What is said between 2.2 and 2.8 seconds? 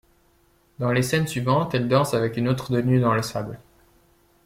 une autre